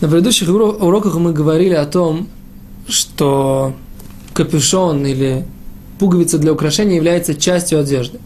На 0.00 0.08
предыдущих 0.08 0.48
уроках 0.48 1.16
мы 1.16 1.32
говорили 1.32 1.74
о 1.74 1.84
том, 1.84 2.26
что 2.88 3.74
капюшон 4.32 5.04
или 5.04 5.44
пуговица 5.98 6.38
для 6.38 6.52
украшения 6.52 6.96
является 6.96 7.34
частью 7.34 7.80
одежды. 7.80 8.18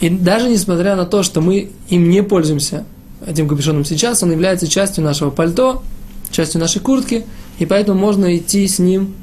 И 0.00 0.10
даже 0.10 0.50
несмотря 0.50 0.96
на 0.96 1.06
то, 1.06 1.22
что 1.22 1.40
мы 1.40 1.70
им 1.88 2.10
не 2.10 2.22
пользуемся, 2.22 2.84
этим 3.26 3.48
капюшоном 3.48 3.84
сейчас, 3.84 4.22
он 4.22 4.32
является 4.32 4.66
частью 4.66 5.02
нашего 5.02 5.30
пальто, 5.30 5.82
частью 6.30 6.60
нашей 6.60 6.80
куртки, 6.80 7.24
и 7.58 7.64
поэтому 7.64 7.98
можно 7.98 8.36
идти 8.36 8.66
с 8.66 8.78
ним 8.78 9.14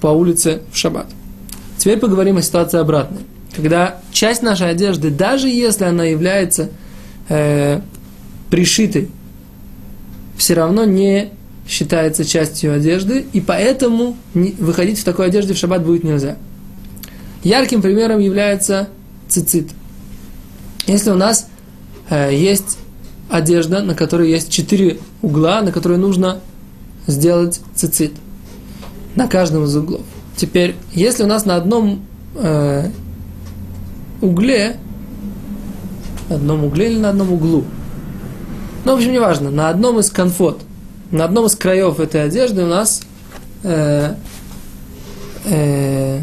по 0.00 0.08
улице 0.08 0.62
в 0.70 0.76
шаббат. 0.76 1.06
Теперь 1.78 1.98
поговорим 1.98 2.36
о 2.36 2.42
ситуации 2.42 2.78
обратной. 2.78 3.22
Когда 3.56 4.00
часть 4.12 4.42
нашей 4.42 4.70
одежды, 4.70 5.10
даже 5.10 5.48
если 5.48 5.84
она 5.84 6.04
является 6.04 6.68
э, 7.28 7.80
пришитой, 8.50 9.08
все 10.36 10.54
равно 10.54 10.84
не 10.84 11.30
считается 11.66 12.24
частью 12.24 12.74
одежды, 12.74 13.26
и 13.32 13.40
поэтому 13.40 14.16
выходить 14.34 15.00
в 15.00 15.04
такой 15.04 15.26
одежде 15.26 15.54
в 15.54 15.58
шаббат 15.58 15.84
будет 15.84 16.04
нельзя. 16.04 16.36
Ярким 17.42 17.82
примером 17.82 18.20
является 18.20 18.88
цицит. 19.28 19.70
Если 20.86 21.10
у 21.10 21.16
нас 21.16 21.48
э, 22.08 22.30
есть 22.32 22.78
одежда, 23.28 23.82
на 23.82 23.94
которой 23.94 24.30
есть 24.30 24.50
четыре 24.50 24.98
угла, 25.22 25.60
на 25.62 25.72
которые 25.72 25.98
нужно 25.98 26.40
сделать 27.06 27.60
цицит. 27.74 28.12
На 29.14 29.28
каждом 29.28 29.64
из 29.64 29.74
углов. 29.74 30.02
Теперь, 30.36 30.74
если 30.92 31.24
у 31.24 31.26
нас 31.26 31.44
на 31.44 31.56
одном 31.56 32.04
э, 32.34 32.90
угле, 34.20 34.76
одном 36.28 36.64
угле 36.64 36.92
или 36.92 36.98
на 36.98 37.10
одном 37.10 37.32
углу, 37.32 37.64
ну, 38.86 38.92
в 38.92 38.96
общем, 38.98 39.12
неважно, 39.12 39.50
на 39.50 39.68
одном 39.68 39.98
из 39.98 40.10
конфот, 40.10 40.60
на 41.10 41.24
одном 41.24 41.46
из 41.46 41.56
краев 41.56 41.98
этой 41.98 42.22
одежды 42.22 42.62
у 42.62 42.68
нас 42.68 43.02
э, 43.64 44.14
э, 45.44 46.22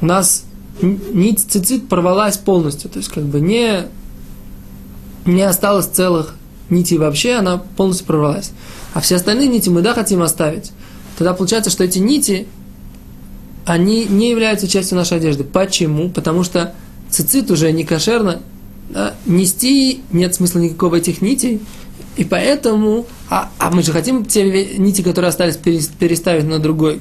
у 0.00 0.06
нас 0.06 0.44
нить 0.80 1.38
цицит 1.48 1.88
порвалась 1.88 2.38
полностью, 2.38 2.90
то 2.90 2.98
есть 2.98 3.08
как 3.08 3.22
бы 3.22 3.40
не, 3.40 3.82
не 5.24 5.42
осталось 5.42 5.86
целых 5.86 6.34
нитей 6.70 6.98
вообще, 6.98 7.34
она 7.34 7.58
полностью 7.76 8.08
порвалась. 8.08 8.50
А 8.92 9.00
все 9.00 9.14
остальные 9.14 9.46
нити 9.46 9.68
мы 9.68 9.80
да 9.80 9.94
хотим 9.94 10.22
оставить. 10.22 10.72
Тогда 11.16 11.34
получается, 11.34 11.70
что 11.70 11.84
эти 11.84 12.00
нити, 12.00 12.48
они 13.64 14.06
не 14.06 14.28
являются 14.28 14.66
частью 14.66 14.98
нашей 14.98 15.18
одежды. 15.18 15.44
Почему? 15.44 16.10
Потому 16.10 16.42
что 16.42 16.74
цицит 17.10 17.48
уже 17.52 17.70
не 17.70 17.84
кошерно, 17.84 18.40
да, 18.90 19.14
нести 19.26 20.02
нет 20.12 20.34
смысла 20.34 20.58
никакого 20.58 20.96
этих 20.96 21.22
нитей, 21.22 21.60
и 22.16 22.24
поэтому, 22.24 23.06
а, 23.30 23.50
а 23.58 23.70
мы 23.70 23.82
же 23.82 23.92
хотим 23.92 24.24
те 24.24 24.44
нити, 24.76 25.02
которые 25.02 25.30
остались, 25.30 25.56
переставить 25.56 26.44
на 26.44 26.58
другой 26.58 27.00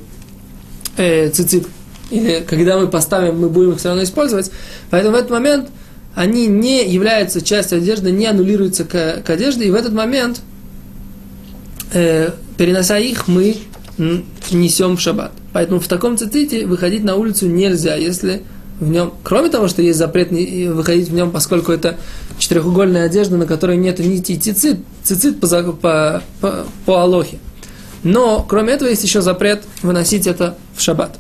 э, 0.96 1.30
цицит, 1.30 1.68
или 2.10 2.44
когда 2.48 2.80
мы 2.80 2.88
поставим, 2.88 3.40
мы 3.40 3.50
будем 3.50 3.72
их 3.72 3.80
все 3.80 3.90
равно 3.90 4.04
использовать. 4.04 4.52
Поэтому 4.90 5.16
в 5.16 5.20
этот 5.20 5.32
момент 5.32 5.70
они 6.16 6.48
не 6.48 6.88
являются 6.88 7.42
частью 7.42 7.80
одежды, 7.80 8.12
не 8.12 8.26
аннулируются 8.26 8.86
к, 8.86 9.22
к 9.26 9.30
одежде, 9.30 9.66
и 9.66 9.72
в 9.72 9.76
этот 9.76 9.94
момент, 9.94 10.42
э, 11.94 12.32
перенося 12.58 12.98
их, 12.98 13.28
мы 13.28 13.58
несем 14.52 14.98
в 14.98 15.02
шаббат. 15.02 15.32
Поэтому 15.54 15.80
в 15.80 15.88
таком 15.88 16.18
циците 16.18 16.66
выходить 16.66 17.04
на 17.04 17.16
улицу 17.16 17.48
нельзя, 17.48 17.96
если 17.96 18.44
в 18.82 18.90
нем, 18.90 19.14
кроме 19.24 19.50
того, 19.50 19.68
что 19.68 19.84
есть 19.84 20.00
запрет 20.00 20.32
выходить 20.32 21.10
в 21.10 21.14
нем, 21.14 21.30
поскольку 21.30 21.72
это 21.72 21.98
четырехугольная 22.40 23.06
одежда, 23.06 23.38
на 23.38 23.46
которой 23.46 23.78
нет 23.78 24.00
нити 24.00 24.38
цицит, 24.38 24.80
цицит 25.04 25.40
по, 25.40 25.48
по, 25.48 26.24
по, 26.42 26.66
по 26.88 27.02
Алохе. 27.02 27.38
Но, 28.04 28.44
кроме 28.50 28.74
этого, 28.74 28.90
есть 28.90 29.04
еще 29.04 29.22
запрет 29.22 29.64
выносить 29.84 30.26
это 30.26 30.58
в 30.76 30.82
шаббат. 30.82 31.20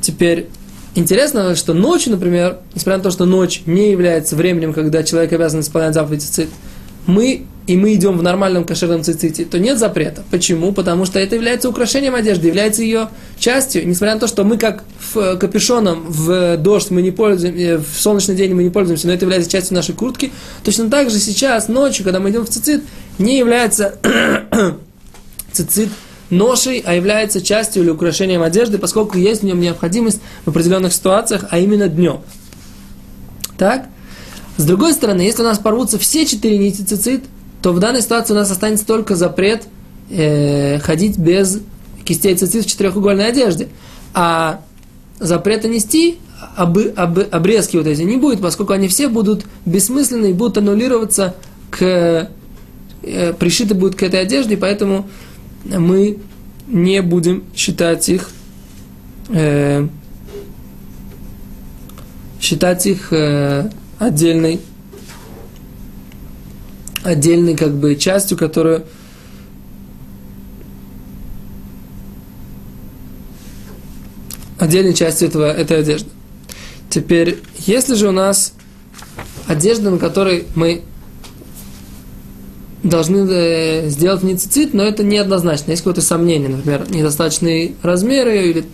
Теперь, 0.00 0.48
интересно, 0.96 1.54
что 1.54 1.72
ночью, 1.72 2.10
например, 2.10 2.58
несмотря 2.74 2.98
на 2.98 3.04
то, 3.04 3.10
что 3.12 3.26
ночь 3.26 3.62
не 3.64 3.92
является 3.92 4.34
временем, 4.34 4.72
когда 4.74 5.04
человек 5.04 5.32
обязан 5.32 5.60
исполнять 5.60 5.94
заповедь 5.94 6.22
цицит, 6.22 6.48
мы 7.06 7.46
и 7.66 7.76
мы 7.76 7.94
идем 7.94 8.18
в 8.18 8.22
нормальном 8.22 8.64
кошерном 8.64 9.02
циците, 9.02 9.46
то 9.46 9.58
нет 9.58 9.78
запрета. 9.78 10.22
Почему? 10.30 10.72
Потому 10.72 11.06
что 11.06 11.18
это 11.18 11.34
является 11.34 11.70
украшением 11.70 12.14
одежды, 12.14 12.48
является 12.48 12.82
ее 12.82 13.08
частью. 13.38 13.88
Несмотря 13.88 14.14
на 14.14 14.20
то, 14.20 14.26
что 14.26 14.44
мы 14.44 14.58
как 14.58 14.84
в 15.14 15.36
капюшоном 15.38 16.04
в 16.06 16.58
дождь 16.58 16.90
мы 16.90 17.00
не 17.00 17.10
пользуемся, 17.10 17.58
э, 17.58 17.78
в 17.78 17.98
солнечный 17.98 18.34
день 18.34 18.52
мы 18.54 18.64
не 18.64 18.70
пользуемся, 18.70 19.06
но 19.06 19.14
это 19.14 19.24
является 19.24 19.50
частью 19.50 19.76
нашей 19.76 19.94
куртки, 19.94 20.30
точно 20.62 20.90
так 20.90 21.08
же 21.08 21.18
сейчас, 21.18 21.68
ночью, 21.68 22.04
когда 22.04 22.20
мы 22.20 22.30
идем 22.30 22.44
в 22.44 22.50
цицит, 22.50 22.82
не 23.18 23.38
является 23.38 23.94
цицит 25.52 25.88
ношей, 26.28 26.82
а 26.84 26.94
является 26.94 27.40
частью 27.40 27.82
или 27.82 27.90
украшением 27.90 28.42
одежды, 28.42 28.76
поскольку 28.76 29.16
есть 29.16 29.40
в 29.40 29.44
нем 29.44 29.60
необходимость 29.60 30.20
в 30.44 30.50
определенных 30.50 30.92
ситуациях, 30.92 31.46
а 31.50 31.58
именно 31.58 31.88
днем. 31.88 32.20
Так? 33.56 33.86
С 34.56 34.64
другой 34.64 34.92
стороны, 34.92 35.22
если 35.22 35.42
у 35.42 35.44
нас 35.44 35.58
порвутся 35.58 35.98
все 35.98 36.26
четыре 36.26 36.58
нити 36.58 36.82
цицит, 36.82 37.24
то 37.62 37.72
в 37.72 37.80
данной 37.80 38.02
ситуации 38.02 38.34
у 38.34 38.36
нас 38.36 38.50
останется 38.50 38.86
только 38.86 39.16
запрет 39.16 39.64
э, 40.10 40.78
ходить 40.80 41.18
без 41.18 41.60
кистей 42.04 42.36
цицит 42.36 42.64
в 42.64 42.68
четырехугольной 42.68 43.28
одежде. 43.28 43.68
А 44.12 44.60
запрета 45.18 45.68
нести 45.68 46.18
об, 46.56 46.78
об, 46.96 47.18
обрезки 47.30 47.76
вот 47.76 47.86
эти 47.86 48.02
не 48.02 48.16
будет, 48.16 48.40
поскольку 48.40 48.72
они 48.72 48.88
все 48.88 49.08
будут 49.08 49.44
бессмысленны 49.64 50.30
и 50.30 50.32
будут 50.32 50.58
аннулироваться 50.58 51.34
к 51.70 52.30
э, 53.02 53.32
пришиты 53.32 53.74
будут 53.74 53.96
к 53.96 54.02
этой 54.02 54.20
одежде, 54.20 54.56
поэтому 54.56 55.08
мы 55.64 56.18
не 56.68 57.02
будем 57.02 57.44
считать 57.54 58.08
их 58.08 58.30
э, 59.30 59.88
считать 62.40 62.86
их 62.86 63.12
э, 63.12 63.70
отдельной 63.98 64.60
отдельной 67.04 67.54
как 67.54 67.74
бы 67.74 67.96
частью, 67.96 68.38
которую 68.38 68.84
отдельной 74.58 74.94
частью 74.94 75.28
этого, 75.28 75.52
этой 75.52 75.80
одежды. 75.80 76.08
Теперь, 76.88 77.40
если 77.58 77.94
же 77.94 78.08
у 78.08 78.12
нас 78.12 78.54
одежда, 79.46 79.90
на 79.90 79.98
которой 79.98 80.46
мы 80.54 80.82
должны 82.82 83.26
э, 83.30 83.88
сделать 83.88 84.22
ницицит, 84.22 84.74
но 84.74 84.82
это 84.82 85.02
неоднозначно. 85.02 85.70
Есть 85.70 85.82
какое-то 85.82 86.02
сомнение, 86.02 86.50
например, 86.50 86.86
недостаточные 86.90 87.74
размеры 87.82 88.50
или 88.50 88.64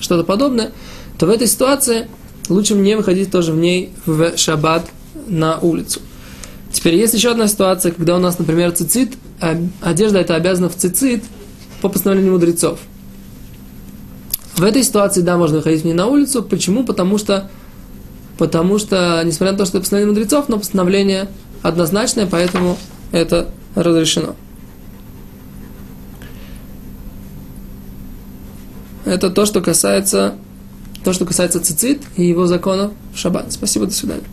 что-то 0.00 0.24
подобное, 0.24 0.72
то 1.18 1.26
в 1.26 1.30
этой 1.30 1.46
ситуации 1.46 2.08
лучше 2.48 2.74
мне 2.74 2.96
выходить 2.96 3.30
тоже 3.30 3.52
в 3.52 3.56
ней 3.56 3.92
в 4.06 4.36
шаббат 4.36 4.88
на 5.26 5.58
улицу. 5.58 6.00
Теперь 6.72 6.96
есть 6.96 7.14
еще 7.14 7.30
одна 7.30 7.48
ситуация, 7.48 7.92
когда 7.92 8.16
у 8.16 8.18
нас, 8.18 8.38
например, 8.38 8.72
цицит, 8.72 9.12
а 9.40 9.56
одежда 9.80 10.20
это 10.20 10.34
обязана 10.34 10.68
в 10.68 10.76
цицит 10.76 11.22
по 11.80 11.88
постановлению 11.88 12.32
мудрецов. 12.32 12.78
В 14.56 14.64
этой 14.64 14.82
ситуации, 14.82 15.20
да, 15.22 15.36
можно 15.36 15.58
выходить 15.58 15.82
в 15.82 15.84
ней 15.84 15.94
на 15.94 16.06
улицу. 16.06 16.42
Почему? 16.42 16.84
Потому 16.84 17.18
что, 17.18 17.50
потому 18.38 18.78
что, 18.78 19.22
несмотря 19.24 19.52
на 19.52 19.58
то, 19.58 19.64
что 19.64 19.78
это 19.78 19.84
постановление 19.84 20.14
мудрецов, 20.14 20.48
но 20.48 20.58
постановление 20.58 21.28
однозначное, 21.62 22.26
поэтому 22.26 22.78
это 23.12 23.48
разрешено. 23.74 24.34
Это 29.04 29.30
то, 29.30 29.46
что 29.46 29.60
касается, 29.60 30.36
то, 31.04 31.12
что 31.12 31.24
касается 31.24 31.60
цицит 31.60 32.02
и 32.16 32.24
его 32.24 32.46
законов 32.46 32.92
в 33.14 33.18
шаббат. 33.18 33.52
Спасибо, 33.52 33.86
до 33.86 33.92
свидания. 33.92 34.24